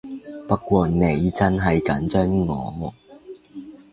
[0.47, 2.91] 不過你真係緊張我